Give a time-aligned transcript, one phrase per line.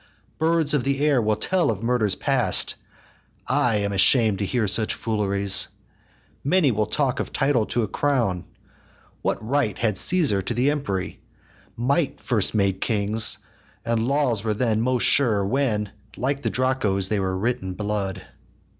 [0.39, 2.73] Birds of the air will tell of murders past!
[3.47, 5.67] I am asham'd to hear such fooleries.
[6.43, 8.45] Many will talk of title to a crown:
[9.21, 11.17] What right had Caesar to the empery?
[11.77, 13.37] Might first made kings,
[13.85, 18.23] and laws were then most sure When, like the Draco's, they were writ in blood.